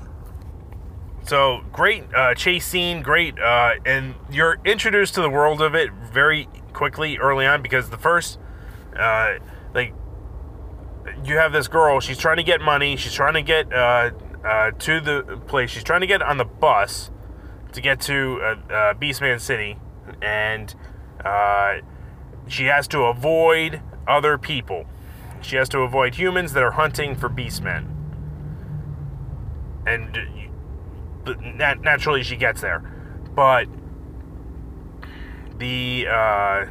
so 1.24 1.62
great 1.72 2.04
uh, 2.14 2.34
chase 2.34 2.66
scene, 2.66 3.02
great, 3.02 3.38
uh, 3.38 3.74
and 3.84 4.14
you're 4.30 4.58
introduced 4.64 5.14
to 5.14 5.22
the 5.22 5.30
world 5.30 5.60
of 5.60 5.74
it 5.74 5.90
very 6.12 6.48
quickly 6.80 7.18
early 7.18 7.44
on 7.44 7.60
because 7.60 7.90
the 7.90 7.98
first 7.98 8.38
uh, 8.98 9.34
like 9.74 9.92
you 11.26 11.36
have 11.36 11.52
this 11.52 11.68
girl. 11.68 12.00
She's 12.00 12.16
trying 12.16 12.38
to 12.38 12.42
get 12.42 12.62
money. 12.62 12.96
She's 12.96 13.12
trying 13.12 13.34
to 13.34 13.42
get 13.42 13.70
uh, 13.70 14.12
uh, 14.42 14.70
to 14.70 14.98
the 14.98 15.38
place. 15.46 15.68
She's 15.68 15.84
trying 15.84 16.00
to 16.00 16.06
get 16.06 16.22
on 16.22 16.38
the 16.38 16.46
bus 16.46 17.10
to 17.72 17.82
get 17.82 18.00
to 18.00 18.40
uh, 18.42 18.72
uh 18.72 18.94
Beastman 18.94 19.38
City, 19.40 19.76
and 20.22 20.74
uh, 21.22 21.80
she 22.48 22.64
has 22.64 22.88
to 22.88 23.00
avoid 23.02 23.82
other 24.08 24.38
people. 24.38 24.86
She 25.42 25.56
has 25.56 25.68
to 25.68 25.80
avoid 25.80 26.14
humans 26.14 26.54
that 26.54 26.62
are 26.62 26.72
hunting 26.72 27.14
for 27.14 27.28
beastmen, 27.28 27.88
and 29.86 30.18
naturally 31.82 32.22
she 32.22 32.36
gets 32.36 32.62
there, 32.62 32.80
but 33.34 33.68
the 35.60 36.06
uh, 36.10 36.66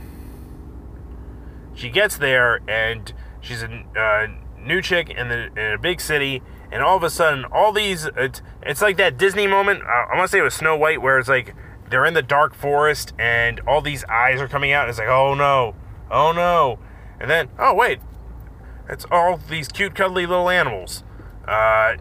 she 1.73 1.89
gets 1.89 2.17
there 2.17 2.59
and 2.67 3.13
she's 3.39 3.63
a 3.63 3.85
uh, 3.97 4.27
new 4.59 4.81
chick 4.81 5.09
in, 5.09 5.29
the, 5.29 5.45
in 5.55 5.73
a 5.73 5.77
big 5.77 6.01
city 6.01 6.41
and 6.71 6.83
all 6.83 6.97
of 6.97 7.03
a 7.03 7.09
sudden 7.09 7.45
all 7.45 7.71
these 7.71 8.09
it's, 8.17 8.41
it's 8.61 8.81
like 8.81 8.97
that 8.97 9.17
disney 9.17 9.47
moment 9.47 9.81
uh, 9.83 10.11
i 10.11 10.17
want 10.17 10.27
to 10.27 10.31
say 10.31 10.39
it 10.39 10.43
was 10.43 10.53
snow 10.53 10.75
white 10.75 11.01
where 11.01 11.17
it's 11.17 11.29
like 11.29 11.55
they're 11.89 12.05
in 12.05 12.13
the 12.13 12.21
dark 12.21 12.53
forest 12.53 13.13
and 13.17 13.61
all 13.61 13.81
these 13.81 14.03
eyes 14.05 14.41
are 14.41 14.47
coming 14.47 14.73
out 14.73 14.83
and 14.83 14.89
it's 14.89 14.99
like 14.99 15.07
oh 15.07 15.33
no 15.33 15.73
oh 16.11 16.31
no. 16.31 16.79
And 17.19 17.29
then 17.29 17.49
oh 17.57 17.73
wait 17.73 17.99
it's 18.89 19.05
all 19.11 19.37
these 19.37 19.67
cute 19.67 19.93
cuddly 19.93 20.25
little 20.25 20.49
animals. 20.49 21.03
Uh, 21.47 21.95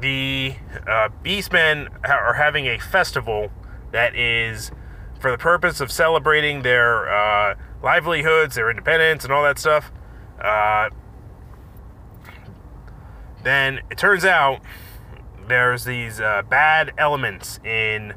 the 0.00 0.54
uh, 0.86 1.10
beastmen 1.22 1.88
are 2.08 2.34
having 2.34 2.66
a 2.66 2.78
festival 2.78 3.50
that 3.92 4.16
is 4.16 4.70
for 5.20 5.30
the 5.30 5.38
purpose 5.38 5.80
of 5.80 5.92
celebrating 5.92 6.62
their 6.62 7.08
uh, 7.08 7.54
livelihoods, 7.82 8.54
their 8.56 8.70
independence, 8.70 9.24
and 9.24 9.32
all 9.32 9.42
that 9.42 9.58
stuff. 9.58 9.92
Uh, 10.40 10.88
then 13.44 13.80
it 13.90 13.98
turns 13.98 14.24
out 14.24 14.60
there's 15.48 15.84
these 15.84 16.20
uh, 16.20 16.42
bad 16.48 16.92
elements 16.96 17.58
in 17.64 18.14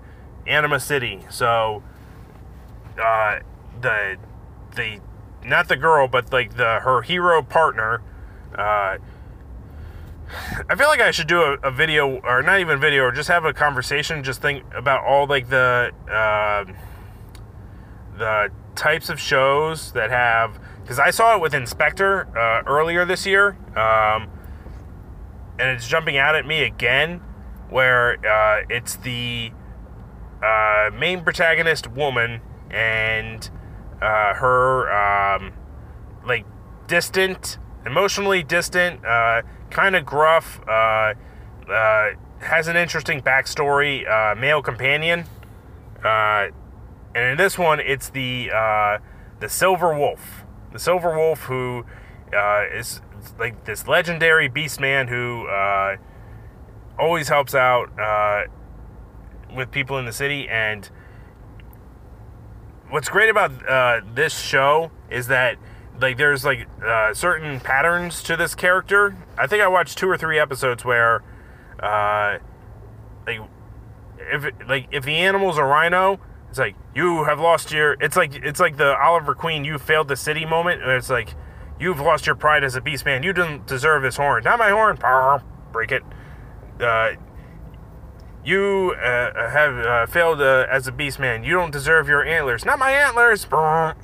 Anima 0.47 0.79
City. 0.79 1.21
So 1.29 1.83
uh, 3.01 3.39
the 3.81 4.17
the 4.75 4.99
not 5.43 5.67
the 5.67 5.75
girl, 5.75 6.07
but 6.07 6.31
like 6.31 6.55
the 6.55 6.79
her 6.81 7.01
hero 7.01 7.41
partner. 7.41 8.01
Uh, 8.55 8.97
I 10.67 10.75
feel 10.75 10.87
like 10.87 10.99
I 11.01 11.11
should 11.11 11.27
do 11.27 11.41
a, 11.41 11.53
a, 11.63 11.71
video, 11.71 12.19
or 12.21 12.41
not 12.41 12.59
even 12.59 12.79
video, 12.79 13.03
or 13.03 13.11
just 13.11 13.29
have 13.29 13.45
a 13.45 13.53
conversation. 13.53 14.23
Just 14.23 14.41
think 14.41 14.63
about 14.73 15.03
all 15.03 15.27
like 15.27 15.49
the 15.49 15.91
uh, 16.09 16.65
the 18.17 18.49
types 18.75 19.09
of 19.09 19.19
shows 19.19 19.91
that 19.93 20.09
have 20.09 20.59
because 20.83 20.99
I 20.99 21.11
saw 21.11 21.35
it 21.35 21.41
with 21.41 21.53
Inspector 21.53 22.37
uh, 22.37 22.63
earlier 22.67 23.05
this 23.05 23.25
year, 23.25 23.57
um, 23.75 24.29
and 25.57 25.69
it's 25.69 25.87
jumping 25.87 26.17
out 26.17 26.35
at 26.35 26.45
me 26.45 26.63
again, 26.63 27.21
where 27.69 28.17
uh, 28.25 28.65
it's 28.69 28.97
the 28.97 29.51
uh, 30.43 30.89
main 30.93 31.23
protagonist 31.23 31.87
woman 31.87 32.41
and 32.69 33.49
uh, 34.01 34.33
her 34.33 34.91
um, 34.91 35.53
like 36.27 36.45
distant, 36.87 37.57
emotionally 37.85 38.43
distant, 38.43 39.05
uh, 39.05 39.41
kind 39.69 39.95
of 39.95 40.05
gruff, 40.05 40.59
uh, 40.67 41.13
has 42.39 42.67
an 42.67 42.75
interesting 42.75 43.21
backstory, 43.21 44.03
male 44.37 44.61
companion 44.61 45.23
and 47.15 47.31
in 47.31 47.37
this 47.37 47.57
one, 47.57 47.79
it's 47.79 48.09
the 48.09 48.49
uh, 48.53 48.97
the 49.39 49.49
Silver 49.49 49.97
Wolf. 49.97 50.45
The 50.71 50.79
Silver 50.79 51.15
Wolf, 51.15 51.41
who 51.43 51.85
uh, 52.35 52.63
is 52.73 53.01
like 53.37 53.65
this 53.65 53.87
legendary 53.87 54.47
beast 54.47 54.79
man 54.79 55.07
who 55.07 55.47
uh, 55.47 55.97
always 56.97 57.29
helps 57.29 57.53
out 57.53 57.97
uh, 57.99 58.43
with 59.55 59.69
people 59.69 59.99
in 59.99 60.05
the 60.05 60.11
city. 60.11 60.49
And 60.49 60.89
what's 62.89 63.09
great 63.09 63.29
about 63.29 63.51
uh, 63.69 64.01
this 64.13 64.37
show 64.37 64.91
is 65.11 65.27
that 65.27 65.57
like 66.01 66.17
there's 66.17 66.43
like 66.43 66.67
uh, 66.83 67.13
certain 67.13 67.59
patterns 67.59 68.23
to 68.23 68.35
this 68.35 68.55
character. 68.55 69.15
I 69.37 69.45
think 69.45 69.61
I 69.61 69.67
watched 69.67 69.99
two 69.99 70.09
or 70.09 70.17
three 70.17 70.39
episodes 70.39 70.83
where 70.83 71.23
like 73.27 73.39
if 74.17 74.67
like 74.67 74.87
if 74.91 75.03
the 75.03 75.17
animal's 75.17 75.59
a 75.59 75.63
rhino 75.63 76.19
it's 76.53 76.59
like 76.59 76.75
you 76.93 77.23
have 77.23 77.39
lost 77.39 77.71
your. 77.71 77.97
It's 77.99 78.15
like 78.15 78.35
it's 78.35 78.59
like 78.59 78.77
the 78.77 78.95
Oliver 78.95 79.33
Queen 79.33 79.65
"you 79.65 79.79
failed 79.79 80.07
the 80.07 80.15
city" 80.15 80.45
moment. 80.45 80.83
And 80.83 80.91
It's 80.91 81.09
like 81.09 81.33
you've 81.79 81.99
lost 81.99 82.27
your 82.27 82.35
pride 82.35 82.63
as 82.63 82.75
a 82.75 82.81
beast 82.81 83.05
man. 83.05 83.23
You 83.23 83.33
didn't 83.33 83.65
deserve 83.65 84.03
this 84.03 84.17
horn. 84.17 84.43
Not 84.43 84.59
my 84.59 84.69
horn. 84.69 84.99
Break 85.71 85.91
it. 85.91 86.03
Uh, 86.79 87.13
you 88.45 88.93
uh, 89.03 89.49
have 89.49 89.79
uh, 89.79 90.05
failed 90.05 90.41
uh, 90.41 90.67
as 90.69 90.85
a 90.85 90.91
beast 90.91 91.17
man. 91.17 91.43
You 91.43 91.53
don't 91.53 91.71
deserve 91.71 92.07
your 92.07 92.23
antlers. 92.23 92.65
Not 92.65 92.77
my 92.77 92.91
antlers. 92.91 93.45
the 93.49 93.95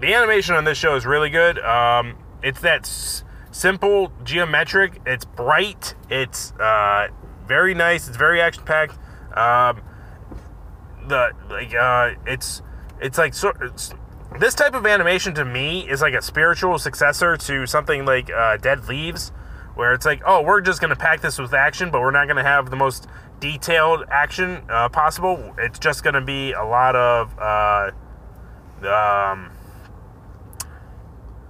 the 0.00 0.14
animation 0.14 0.56
on 0.56 0.64
this 0.64 0.78
show 0.78 0.96
is 0.96 1.06
really 1.06 1.30
good. 1.30 1.60
Um, 1.60 2.16
it's 2.42 2.60
that 2.62 3.22
simple 3.58 4.12
geometric. 4.22 5.00
It's 5.04 5.24
bright. 5.24 5.94
It's 6.08 6.52
uh, 6.52 7.08
very 7.46 7.74
nice. 7.74 8.06
It's 8.06 8.16
very 8.16 8.40
action 8.40 8.62
packed. 8.64 8.96
Um, 9.36 9.82
the 11.08 11.32
like 11.50 11.74
uh, 11.74 12.14
it's 12.26 12.62
it's 13.00 13.18
like 13.18 13.34
so, 13.34 13.52
it's, 13.60 13.92
this 14.38 14.54
type 14.54 14.74
of 14.74 14.86
animation 14.86 15.34
to 15.34 15.44
me 15.44 15.88
is 15.88 16.00
like 16.00 16.14
a 16.14 16.22
spiritual 16.22 16.78
successor 16.78 17.36
to 17.36 17.66
something 17.66 18.04
like 18.04 18.30
uh, 18.30 18.58
Dead 18.58 18.86
Leaves, 18.88 19.30
where 19.74 19.92
it's 19.92 20.06
like, 20.06 20.22
oh, 20.24 20.42
we're 20.42 20.60
just 20.60 20.80
gonna 20.80 20.96
pack 20.96 21.20
this 21.20 21.38
with 21.38 21.52
action, 21.52 21.90
but 21.90 22.00
we're 22.00 22.12
not 22.12 22.28
gonna 22.28 22.44
have 22.44 22.70
the 22.70 22.76
most 22.76 23.08
detailed 23.40 24.04
action 24.10 24.62
uh, 24.68 24.88
possible. 24.88 25.54
It's 25.58 25.78
just 25.78 26.04
gonna 26.04 26.20
be 26.20 26.52
a 26.52 26.64
lot 26.64 26.94
of 26.94 27.36
uh, 27.38 27.90
um, 28.86 29.50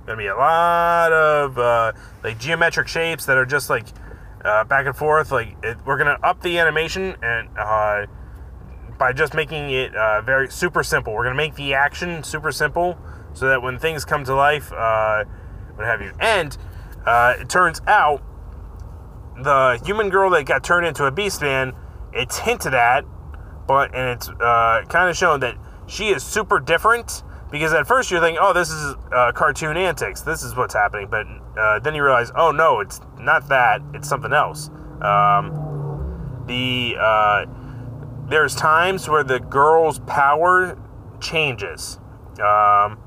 gonna 0.09 0.19
be 0.19 0.27
a 0.27 0.35
lot 0.35 1.13
of 1.13 1.59
uh, 1.59 1.93
like 2.25 2.39
geometric 2.39 2.89
shapes 2.89 3.27
that 3.27 3.37
are 3.37 3.47
just 3.47 3.71
like 3.71 3.87
uh, 4.45 4.65
back 4.65 4.87
and 4.87 4.97
forth. 4.97 5.31
Like 5.31 5.55
it, 5.63 5.77
we're 5.85 5.99
gonna 5.99 6.19
up 6.23 6.43
the 6.43 6.59
animation 6.59 7.15
and 7.23 7.49
uh, 7.57 8.07
by 8.99 9.13
just 9.13 9.35
making 9.35 9.71
it 9.71 9.95
uh, 9.95 10.23
very 10.23 10.51
super 10.51 10.83
simple. 10.83 11.13
We're 11.13 11.25
gonna 11.25 11.37
make 11.37 11.55
the 11.55 11.75
action 11.75 12.25
super 12.25 12.51
simple 12.51 12.99
so 13.35 13.49
that 13.49 13.63
when 13.63 13.79
things 13.79 14.05
come 14.05 14.25
to 14.25 14.35
life, 14.35 14.73
uh, 14.73 15.25
what 15.75 15.87
have 15.87 16.01
you. 16.01 16.13
And 16.19 16.57
uh, 17.07 17.35
it 17.39 17.49
turns 17.49 17.81
out 17.87 18.23
the 19.43 19.81
human 19.85 20.09
girl 20.09 20.31
that 20.31 20.47
got 20.47 20.65
turned 20.65 20.87
into 20.87 21.05
a 21.05 21.13
beast 21.13 21.43
man, 21.43 21.75
it's 22.13 22.39
hinted 22.39 22.75
at, 22.75 23.05
but 23.69 23.95
and 23.95 24.09
it's 24.09 24.29
kind 24.29 25.11
of 25.11 25.17
shown 25.17 25.41
that 25.41 25.57
she 25.87 26.09
is 26.09 26.25
super 26.25 26.59
different. 26.59 27.23
Because 27.51 27.73
at 27.73 27.87
first 27.87 28.11
you're 28.11 28.21
thinking, 28.21 28.41
oh, 28.43 28.53
this 28.53 28.71
is 28.71 28.95
uh, 29.13 29.33
cartoon 29.33 29.77
antics. 29.77 30.21
This 30.21 30.43
is 30.43 30.55
what's 30.55 30.75
happening. 30.75 31.09
But 31.11 31.27
uh, 31.59 31.79
then 31.79 31.95
you 31.95 32.05
realize, 32.05 32.31
oh 32.37 32.51
no, 32.51 32.81
it's 32.81 33.01
not 33.19 33.49
that. 33.49 33.81
It's 33.95 34.09
something 34.09 34.33
else. 34.33 34.69
Um, 35.01 36.45
the 36.47 36.97
uh, 36.99 37.47
there's 38.29 38.55
times 38.55 39.09
where 39.09 39.25
the 39.25 39.41
girl's 39.41 40.01
power 40.01 40.79
changes, 41.21 41.99
um, 42.43 42.99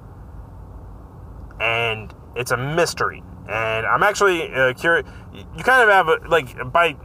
and 1.59 2.13
it's 2.35 2.51
a 2.51 2.57
mystery. 2.57 3.23
And 3.47 3.85
I'm 3.85 4.03
actually 4.03 4.51
uh, 4.53 4.73
curious. 4.73 5.07
You 5.33 5.63
kind 5.63 5.83
of 5.83 5.89
have 5.89 6.07
a, 6.07 6.19
like 6.27 6.71
by 6.71 6.95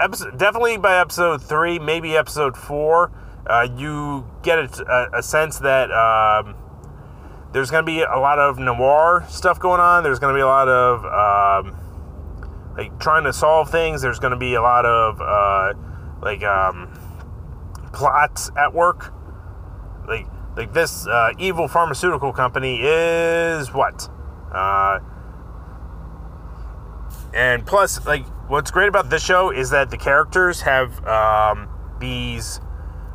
episode, 0.00 0.38
definitely 0.38 0.78
by 0.78 0.98
episode 0.98 1.42
three, 1.42 1.78
maybe 1.78 2.16
episode 2.16 2.56
four, 2.56 3.12
uh, 3.46 3.68
you 3.76 4.28
get 4.42 4.58
a, 4.58 5.08
a 5.14 5.22
sense 5.22 5.58
that 5.58 5.90
um, 5.90 6.54
there's 7.52 7.70
going 7.70 7.84
to 7.84 7.86
be 7.86 8.02
a 8.02 8.18
lot 8.18 8.38
of 8.38 8.58
noir 8.58 9.24
stuff 9.28 9.58
going 9.58 9.80
on. 9.80 10.02
There's 10.02 10.18
going 10.18 10.34
to 10.34 10.38
be 10.38 10.42
a 10.42 10.46
lot 10.46 10.68
of 10.68 11.04
um, 11.04 11.76
like 12.76 12.98
trying 13.00 13.24
to 13.24 13.32
solve 13.32 13.70
things. 13.70 14.02
There's 14.02 14.18
going 14.18 14.32
to 14.32 14.38
be 14.38 14.54
a 14.54 14.62
lot 14.62 14.86
of 14.86 15.20
uh, 15.20 15.74
like 16.22 16.42
um, 16.42 16.92
plots 17.92 18.50
at 18.56 18.72
work. 18.72 19.12
Like 20.06 20.26
like 20.56 20.72
this 20.72 21.06
uh, 21.06 21.32
evil 21.38 21.68
pharmaceutical 21.68 22.32
company 22.32 22.80
is 22.82 23.72
what. 23.72 24.08
Uh, 24.52 25.00
and 27.32 27.64
plus, 27.64 28.04
like, 28.06 28.26
what's 28.48 28.70
great 28.70 28.88
about 28.88 29.10
this 29.10 29.22
show 29.22 29.50
is 29.50 29.70
that 29.70 29.90
the 29.90 29.96
characters 29.96 30.62
have 30.62 31.04
um, 31.06 31.68
these 32.00 32.60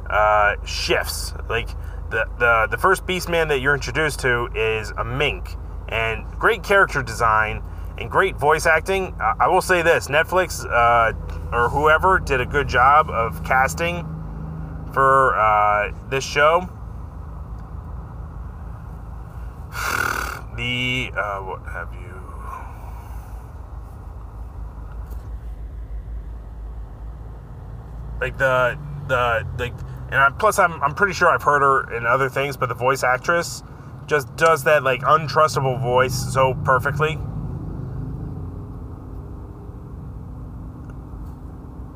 uh, 0.09 0.55
shifts. 0.65 1.33
Like, 1.49 1.69
the, 2.09 2.25
the, 2.39 2.67
the 2.71 2.77
first 2.77 3.05
Beastman 3.05 3.47
that 3.49 3.59
you're 3.59 3.73
introduced 3.73 4.19
to 4.21 4.47
is 4.55 4.91
a 4.91 5.03
mink, 5.03 5.55
and 5.89 6.25
great 6.39 6.63
character 6.63 7.03
design 7.03 7.63
and 7.97 8.09
great 8.11 8.35
voice 8.35 8.65
acting. 8.65 9.15
Uh, 9.19 9.35
I 9.39 9.47
will 9.47 9.61
say 9.61 9.81
this 9.81 10.07
Netflix 10.07 10.65
uh, 10.65 11.13
or 11.55 11.69
whoever 11.69 12.19
did 12.19 12.41
a 12.41 12.45
good 12.45 12.67
job 12.67 13.09
of 13.09 13.43
casting 13.43 14.03
for 14.93 15.35
uh, 15.35 15.91
this 16.09 16.23
show. 16.23 16.69
The, 20.55 21.11
uh, 21.13 21.41
what 21.41 21.63
have 21.67 21.93
you? 21.93 22.05
like 28.19 28.37
the 28.37 28.77
the 29.07 29.45
like 29.59 29.73
and 30.11 30.15
I, 30.15 30.29
plus 30.29 30.59
I'm 30.59 30.81
I'm 30.81 30.93
pretty 30.93 31.13
sure 31.13 31.29
I've 31.29 31.43
heard 31.43 31.61
her 31.61 31.95
in 31.95 32.05
other 32.05 32.29
things, 32.29 32.57
but 32.57 32.69
the 32.69 32.75
voice 32.75 33.03
actress 33.03 33.63
just 34.07 34.33
does 34.35 34.63
that 34.65 34.83
like 34.83 35.01
untrustable 35.01 35.81
voice 35.81 36.13
so 36.33 36.53
perfectly. 36.63 37.17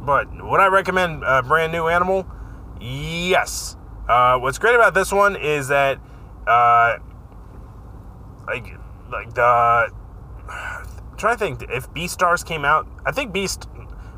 But 0.05 0.27
would 0.43 0.59
I 0.59 0.67
recommend 0.67 1.23
a 1.23 1.43
brand 1.43 1.71
new 1.71 1.87
animal? 1.87 2.25
Yes. 2.81 3.77
Uh, 4.07 4.39
what's 4.39 4.57
great 4.57 4.73
about 4.73 4.95
this 4.95 5.11
one 5.11 5.35
is 5.35 5.67
that 5.67 5.99
uh, 6.47 6.97
like 8.47 8.65
like 9.11 9.33
the 9.35 9.91
I'm 10.49 11.17
trying 11.17 11.35
to 11.35 11.39
think 11.39 11.63
if 11.69 11.91
Beastars 11.93 12.43
came 12.43 12.65
out. 12.65 12.87
I 13.05 13.11
think 13.11 13.31
Beast 13.33 13.67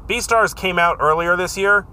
Beastars 0.08 0.56
came 0.56 0.80
out 0.80 0.98
earlier 1.02 1.36
this 1.36 1.58
year. 1.58 1.86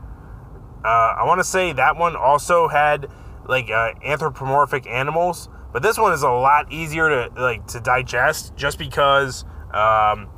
Uh, 0.85 1.17
I 1.19 1.25
want 1.27 1.41
to 1.41 1.45
say 1.45 1.73
that 1.73 1.97
one 1.97 2.17
also 2.17 2.69
had 2.69 3.09
like 3.47 3.71
uh, 3.71 3.93
anthropomorphic 4.05 4.87
animals, 4.87 5.49
but 5.73 5.83
this 5.83 5.99
one 5.99 6.13
is 6.13 6.23
a 6.23 6.31
lot 6.31 6.73
easier 6.73 7.09
to 7.09 7.33
like 7.41 7.67
to 7.69 7.81
digest 7.81 8.55
just 8.57 8.79
because 8.79 9.45
um, 9.73 10.29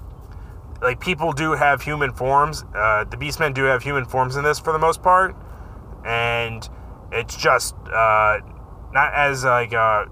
like 0.81 1.01
people 1.01 1.33
do 1.33 1.53
have 1.53 1.83
human 1.83 2.13
forms. 2.13 2.65
Uh, 2.75 3.05
the 3.05 3.17
Beastmen 3.17 3.55
do 3.55 3.65
have 3.65 3.83
human 3.83 4.05
forms 4.05 4.37
in 4.37 4.45
this 4.45 4.59
for 4.59 4.73
the 4.73 4.79
most 4.79 5.03
part, 5.03 5.37
and 6.05 6.69
it's 7.13 7.37
just 7.37 7.75
uh, 7.93 8.39
not 8.93 9.13
as 9.15 9.45
like 9.45 9.73
uh, 9.75 10.07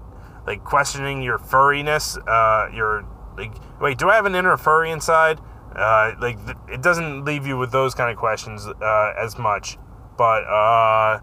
like 0.45 0.63
questioning 0.63 1.21
your 1.21 1.39
furriness. 1.39 2.17
Uh, 2.27 2.73
your 2.75 3.05
like, 3.37 3.53
wait, 3.81 3.97
do 3.97 4.09
I 4.09 4.15
have 4.15 4.25
an 4.25 4.35
inner 4.35 4.57
furry 4.57 4.91
inside? 4.91 5.39
Uh, 5.75 6.13
like 6.19 6.43
th- 6.45 6.57
it 6.67 6.81
doesn't 6.81 7.25
leave 7.25 7.47
you 7.47 7.57
with 7.57 7.71
those 7.71 7.95
kind 7.95 8.11
of 8.11 8.17
questions 8.17 8.65
uh, 8.67 9.13
as 9.17 9.37
much. 9.37 9.77
But 10.19 10.43
uh, 10.43 11.21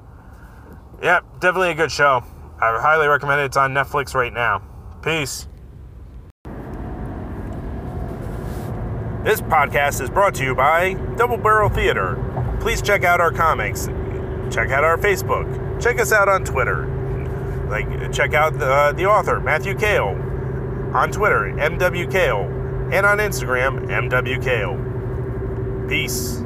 yeah, 1.03 1.21
definitely 1.39 1.73
a 1.73 1.75
good 1.75 1.93
show. 1.93 2.25
I 2.59 2.81
highly 2.81 3.07
recommend 3.09 3.43
it. 3.43 3.45
It's 3.45 3.57
on 3.59 3.75
Netflix 3.75 4.15
right 4.15 4.33
now. 4.33 4.63
Peace. 5.03 5.47
This 9.23 9.43
podcast 9.43 10.01
is 10.01 10.09
brought 10.09 10.35
to 10.37 10.45
you 10.45 10.55
by 10.55 10.95
Double 11.19 11.37
Barrel 11.37 11.69
Theater. 11.69 12.17
Please 12.63 12.81
check 12.81 13.05
out 13.05 13.21
our 13.21 13.31
comics. 13.31 13.85
Check 14.51 14.71
out 14.71 14.83
our 14.83 14.97
Facebook. 14.97 15.83
Check 15.83 16.01
us 16.01 16.11
out 16.11 16.31
on 16.31 16.43
Twitter. 16.47 16.87
Like 17.69 18.11
check 18.15 18.33
out 18.33 18.59
the, 18.59 18.65
uh, 18.65 18.93
the 18.93 19.05
author 19.05 19.41
Matthew 19.41 19.75
Kale 19.75 20.19
on 20.95 21.13
Twitter 21.13 21.53
MW 21.55 22.11
Kale 22.11 22.45
and 22.91 23.05
on 23.05 23.19
Instagram 23.19 23.89
MW 23.89 24.43
Kale. 24.43 25.87
Peace. 25.87 26.46